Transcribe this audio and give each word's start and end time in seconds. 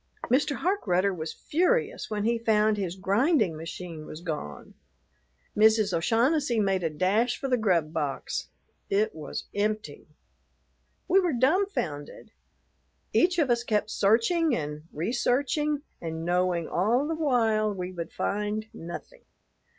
Mr. 0.31 0.55
Harkrudder 0.55 1.13
was 1.15 1.31
furious 1.31 2.09
when 2.09 2.23
he 2.23 2.39
found 2.39 2.75
his 2.75 2.95
grinding 2.95 3.55
machine 3.55 4.07
was 4.07 4.21
gone. 4.21 4.73
Mrs. 5.55 5.93
O'Shaughnessy 5.95 6.59
made 6.59 6.81
a 6.81 6.89
dash 6.89 7.37
for 7.37 7.47
the 7.47 7.55
grub 7.55 7.93
box. 7.93 8.47
It 8.89 9.13
was 9.13 9.43
empty. 9.53 10.07
We 11.07 11.19
were 11.19 11.33
dumbfounded. 11.33 12.31
Each 13.13 13.37
of 13.37 13.51
us 13.51 13.63
kept 13.63 13.91
searching 13.91 14.55
and 14.55 14.85
researching 14.91 15.83
and 16.01 16.25
knowing 16.25 16.67
all 16.67 17.07
the 17.07 17.13
while 17.13 17.71
we 17.71 17.91
would 17.91 18.11
find 18.11 18.65
nothing. 18.73 19.21